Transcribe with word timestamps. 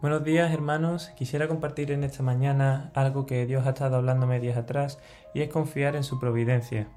Buenos 0.00 0.24
días 0.24 0.50
hermanos, 0.50 1.10
quisiera 1.14 1.46
compartir 1.46 1.90
en 1.92 2.04
esta 2.04 2.22
mañana 2.22 2.90
algo 2.94 3.26
que 3.26 3.44
Dios 3.44 3.66
ha 3.66 3.70
estado 3.70 3.96
hablándome 3.96 4.40
días 4.40 4.56
atrás 4.56 4.98
y 5.34 5.42
es 5.42 5.50
confiar 5.50 5.94
en 5.94 6.04
su 6.04 6.18
providencia. 6.18 6.88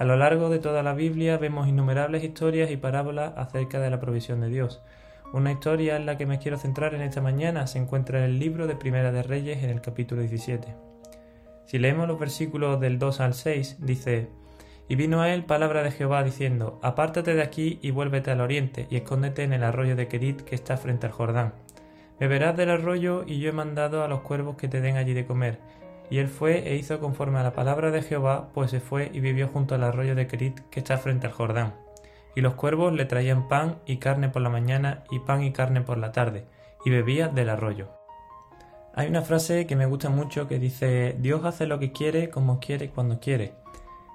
A 0.00 0.04
lo 0.04 0.16
largo 0.16 0.50
de 0.50 0.58
toda 0.58 0.82
la 0.82 0.92
Biblia 0.92 1.38
vemos 1.38 1.68
innumerables 1.68 2.24
historias 2.24 2.72
y 2.72 2.76
parábolas 2.76 3.34
acerca 3.36 3.78
de 3.78 3.88
la 3.88 4.00
provisión 4.00 4.40
de 4.40 4.48
Dios. 4.48 4.82
Una 5.32 5.52
historia 5.52 5.94
en 5.94 6.06
la 6.06 6.18
que 6.18 6.26
me 6.26 6.40
quiero 6.40 6.58
centrar 6.58 6.92
en 6.92 7.02
esta 7.02 7.20
mañana 7.20 7.68
se 7.68 7.78
encuentra 7.78 8.18
en 8.18 8.24
el 8.24 8.40
libro 8.40 8.66
de 8.66 8.74
Primera 8.74 9.12
de 9.12 9.22
Reyes 9.22 9.62
en 9.62 9.70
el 9.70 9.80
capítulo 9.80 10.22
17. 10.22 10.74
Si 11.66 11.78
leemos 11.78 12.08
los 12.08 12.18
versículos 12.18 12.80
del 12.80 12.98
2 12.98 13.20
al 13.20 13.34
6, 13.34 13.76
dice, 13.78 14.28
Y 14.88 14.96
vino 14.96 15.22
a 15.22 15.32
él 15.32 15.44
palabra 15.44 15.84
de 15.84 15.92
Jehová 15.92 16.24
diciendo, 16.24 16.80
Apártate 16.82 17.34
de 17.34 17.42
aquí 17.42 17.78
y 17.80 17.92
vuélvete 17.92 18.32
al 18.32 18.40
oriente, 18.40 18.88
y 18.90 18.96
escóndete 18.96 19.44
en 19.44 19.52
el 19.52 19.62
arroyo 19.62 19.94
de 19.94 20.08
Kerit 20.08 20.40
que 20.40 20.56
está 20.56 20.76
frente 20.76 21.06
al 21.06 21.12
Jordán 21.12 21.52
Beberás 22.20 22.54
del 22.54 22.70
arroyo, 22.70 23.24
y 23.26 23.40
yo 23.40 23.48
he 23.48 23.52
mandado 23.52 24.04
a 24.04 24.08
los 24.08 24.20
cuervos 24.20 24.56
que 24.56 24.68
te 24.68 24.82
den 24.82 24.98
allí 24.98 25.14
de 25.14 25.24
comer. 25.24 25.58
Y 26.10 26.18
él 26.18 26.28
fue 26.28 26.68
e 26.68 26.76
hizo 26.76 27.00
conforme 27.00 27.38
a 27.38 27.42
la 27.42 27.54
palabra 27.54 27.90
de 27.90 28.02
Jehová, 28.02 28.50
pues 28.52 28.70
se 28.70 28.80
fue 28.80 29.10
y 29.12 29.20
vivió 29.20 29.48
junto 29.48 29.74
al 29.74 29.84
arroyo 29.84 30.14
de 30.14 30.26
Kerit 30.26 30.60
que 30.68 30.80
está 30.80 30.98
frente 30.98 31.26
al 31.26 31.32
Jordán. 31.32 31.74
Y 32.36 32.42
los 32.42 32.54
cuervos 32.54 32.92
le 32.92 33.06
traían 33.06 33.48
pan 33.48 33.78
y 33.86 33.96
carne 33.96 34.28
por 34.28 34.42
la 34.42 34.50
mañana 34.50 35.02
y 35.10 35.20
pan 35.20 35.42
y 35.42 35.52
carne 35.52 35.80
por 35.80 35.96
la 35.96 36.12
tarde, 36.12 36.44
y 36.84 36.90
bebía 36.90 37.28
del 37.28 37.48
arroyo. 37.48 37.88
Hay 38.94 39.08
una 39.08 39.22
frase 39.22 39.66
que 39.66 39.76
me 39.76 39.86
gusta 39.86 40.10
mucho 40.10 40.46
que 40.46 40.58
dice 40.58 41.16
Dios 41.18 41.44
hace 41.44 41.66
lo 41.66 41.78
que 41.78 41.92
quiere, 41.92 42.28
como 42.28 42.60
quiere, 42.60 42.90
cuando 42.90 43.18
quiere. 43.18 43.54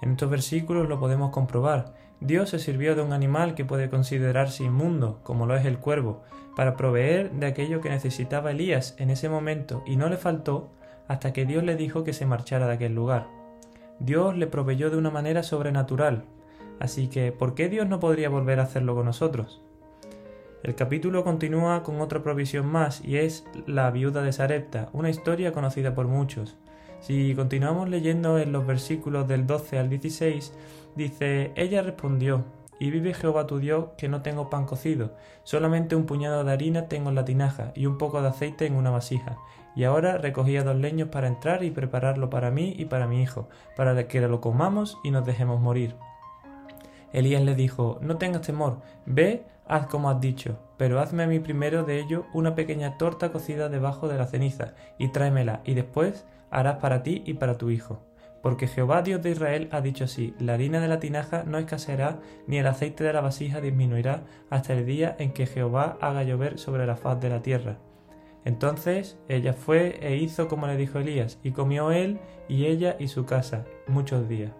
En 0.00 0.12
estos 0.12 0.30
versículos 0.30 0.88
lo 0.88 0.98
podemos 0.98 1.30
comprobar. 1.30 1.92
Dios 2.20 2.50
se 2.50 2.58
sirvió 2.58 2.94
de 2.94 3.02
un 3.02 3.14
animal 3.14 3.54
que 3.54 3.64
puede 3.64 3.88
considerarse 3.88 4.64
inmundo, 4.64 5.20
como 5.22 5.46
lo 5.46 5.56
es 5.56 5.64
el 5.64 5.78
cuervo, 5.78 6.22
para 6.54 6.76
proveer 6.76 7.30
de 7.30 7.46
aquello 7.46 7.80
que 7.80 7.88
necesitaba 7.88 8.50
Elías 8.50 8.94
en 8.98 9.08
ese 9.08 9.30
momento 9.30 9.82
y 9.86 9.96
no 9.96 10.08
le 10.08 10.18
faltó 10.18 10.70
hasta 11.08 11.32
que 11.32 11.46
Dios 11.46 11.64
le 11.64 11.76
dijo 11.76 12.04
que 12.04 12.12
se 12.12 12.26
marchara 12.26 12.66
de 12.66 12.74
aquel 12.74 12.94
lugar. 12.94 13.26
Dios 13.98 14.36
le 14.36 14.46
proveyó 14.46 14.90
de 14.90 14.98
una 14.98 15.10
manera 15.10 15.42
sobrenatural, 15.42 16.24
así 16.78 17.08
que 17.08 17.32
¿por 17.32 17.54
qué 17.54 17.68
Dios 17.68 17.88
no 17.88 18.00
podría 18.00 18.28
volver 18.28 18.60
a 18.60 18.64
hacerlo 18.64 18.94
con 18.94 19.06
nosotros? 19.06 19.62
El 20.62 20.74
capítulo 20.74 21.24
continúa 21.24 21.82
con 21.82 22.02
otra 22.02 22.22
provisión 22.22 22.66
más 22.66 23.02
y 23.02 23.16
es 23.16 23.46
la 23.66 23.90
viuda 23.90 24.22
de 24.22 24.32
Sarepta, 24.32 24.90
una 24.92 25.08
historia 25.08 25.52
conocida 25.52 25.94
por 25.94 26.06
muchos. 26.06 26.58
Si 27.00 27.34
continuamos 27.34 27.88
leyendo 27.88 28.38
en 28.38 28.52
los 28.52 28.66
versículos 28.66 29.26
del 29.26 29.46
12 29.46 29.78
al 29.78 29.88
16, 29.88 30.52
dice, 30.96 31.52
ella 31.56 31.82
respondió, 31.82 32.44
y 32.80 32.90
vive 32.90 33.14
Jehová 33.14 33.46
tu 33.46 33.58
Dios 33.58 33.88
que 33.98 34.08
no 34.08 34.22
tengo 34.22 34.48
pan 34.48 34.64
cocido, 34.64 35.12
solamente 35.44 35.96
un 35.96 36.06
puñado 36.06 36.42
de 36.44 36.52
harina 36.52 36.88
tengo 36.88 37.10
en 37.10 37.14
la 37.14 37.26
tinaja 37.26 37.72
y 37.74 37.86
un 37.86 37.98
poco 37.98 38.22
de 38.22 38.28
aceite 38.28 38.66
en 38.66 38.74
una 38.74 38.90
vasija. 38.90 39.36
Y 39.76 39.84
ahora 39.84 40.16
recogía 40.16 40.64
dos 40.64 40.76
leños 40.76 41.10
para 41.10 41.28
entrar 41.28 41.62
y 41.62 41.70
prepararlo 41.70 42.30
para 42.30 42.50
mí 42.50 42.74
y 42.76 42.86
para 42.86 43.06
mi 43.06 43.22
hijo, 43.22 43.48
para 43.76 44.08
que 44.08 44.20
lo 44.22 44.40
comamos 44.40 44.98
y 45.04 45.10
nos 45.10 45.26
dejemos 45.26 45.60
morir. 45.60 45.94
Elías 47.12 47.42
le 47.42 47.54
dijo, 47.54 47.98
No 48.00 48.16
tengas 48.16 48.42
temor, 48.42 48.78
ve, 49.04 49.44
haz 49.66 49.86
como 49.86 50.08
has 50.08 50.20
dicho, 50.20 50.58
pero 50.78 51.00
hazme 51.00 51.24
a 51.24 51.26
mí 51.26 51.38
primero 51.38 51.84
de 51.84 52.00
ello 52.00 52.24
una 52.32 52.54
pequeña 52.54 52.96
torta 52.96 53.30
cocida 53.30 53.68
debajo 53.68 54.08
de 54.08 54.16
la 54.16 54.26
ceniza, 54.26 54.74
y 54.98 55.08
tráemela, 55.08 55.60
y 55.64 55.74
después 55.74 56.24
harás 56.50 56.76
para 56.76 57.02
ti 57.02 57.22
y 57.26 57.34
para 57.34 57.56
tu 57.58 57.70
hijo. 57.70 58.02
Porque 58.42 58.66
Jehová 58.66 59.02
Dios 59.02 59.22
de 59.22 59.30
Israel 59.30 59.68
ha 59.70 59.80
dicho 59.80 60.04
así, 60.04 60.34
la 60.38 60.54
harina 60.54 60.80
de 60.80 60.88
la 60.88 60.98
tinaja 60.98 61.44
no 61.44 61.58
escaseará, 61.58 62.20
ni 62.46 62.58
el 62.58 62.66
aceite 62.66 63.04
de 63.04 63.12
la 63.12 63.20
vasija 63.20 63.60
disminuirá, 63.60 64.22
hasta 64.48 64.72
el 64.72 64.86
día 64.86 65.14
en 65.18 65.32
que 65.32 65.46
Jehová 65.46 65.98
haga 66.00 66.22
llover 66.22 66.58
sobre 66.58 66.86
la 66.86 66.96
faz 66.96 67.20
de 67.20 67.28
la 67.28 67.42
tierra. 67.42 67.76
Entonces 68.44 69.18
ella 69.28 69.52
fue 69.52 69.98
e 70.00 70.16
hizo 70.16 70.48
como 70.48 70.66
le 70.66 70.76
dijo 70.76 70.98
Elías, 70.98 71.38
y 71.42 71.52
comió 71.52 71.92
él 71.92 72.18
y 72.48 72.64
ella 72.64 72.96
y 72.98 73.08
su 73.08 73.26
casa 73.26 73.66
muchos 73.86 74.28
días. 74.28 74.52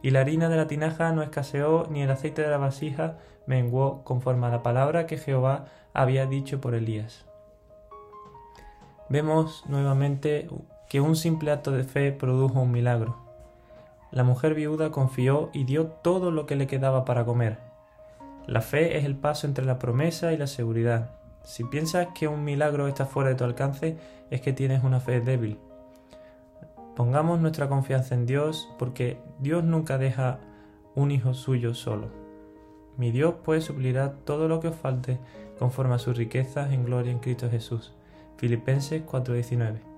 Y 0.00 0.10
la 0.10 0.20
harina 0.20 0.48
de 0.48 0.56
la 0.56 0.68
tinaja 0.68 1.10
no 1.10 1.22
escaseó, 1.22 1.88
ni 1.90 2.02
el 2.02 2.10
aceite 2.12 2.42
de 2.42 2.50
la 2.50 2.58
vasija 2.58 3.18
menguó, 3.46 4.04
conforme 4.04 4.46
a 4.46 4.50
la 4.50 4.62
palabra 4.62 5.06
que 5.06 5.18
Jehová 5.18 5.64
había 5.92 6.26
dicho 6.26 6.60
por 6.60 6.74
Elías. 6.74 7.26
Vemos 9.08 9.64
nuevamente 9.66 10.48
que 10.88 11.00
un 11.00 11.16
simple 11.16 11.50
acto 11.50 11.70
de 11.70 11.84
fe 11.84 12.12
produjo 12.12 12.60
un 12.60 12.70
milagro. 12.70 13.16
La 14.10 14.24
mujer 14.24 14.54
viuda 14.54 14.90
confió 14.90 15.50
y 15.52 15.64
dio 15.64 15.86
todo 15.86 16.30
lo 16.30 16.46
que 16.46 16.56
le 16.56 16.66
quedaba 16.66 17.04
para 17.04 17.26
comer. 17.26 17.58
La 18.46 18.62
fe 18.62 18.96
es 18.96 19.04
el 19.04 19.14
paso 19.14 19.46
entre 19.46 19.66
la 19.66 19.78
promesa 19.78 20.32
y 20.32 20.38
la 20.38 20.46
seguridad. 20.46 21.10
Si 21.42 21.64
piensas 21.64 22.08
que 22.18 22.26
un 22.26 22.42
milagro 22.42 22.88
está 22.88 23.04
fuera 23.04 23.28
de 23.28 23.36
tu 23.36 23.44
alcance, 23.44 23.98
es 24.30 24.40
que 24.40 24.54
tienes 24.54 24.82
una 24.82 25.00
fe 25.00 25.20
débil. 25.20 25.58
Pongamos 26.96 27.38
nuestra 27.40 27.68
confianza 27.68 28.14
en 28.14 28.24
Dios 28.24 28.68
porque 28.78 29.18
Dios 29.38 29.62
nunca 29.64 29.98
deja 29.98 30.38
un 30.94 31.10
hijo 31.10 31.34
suyo 31.34 31.74
solo. 31.74 32.08
Mi 32.96 33.12
Dios 33.12 33.34
pues 33.44 33.64
suplirá 33.64 34.14
todo 34.24 34.48
lo 34.48 34.58
que 34.58 34.68
os 34.68 34.76
falte 34.76 35.18
conforme 35.58 35.94
a 35.94 35.98
sus 35.98 36.16
riquezas 36.16 36.72
en 36.72 36.84
gloria 36.84 37.12
en 37.12 37.18
Cristo 37.18 37.50
Jesús. 37.50 37.92
Filipenses 38.38 39.02
4:19 39.04 39.97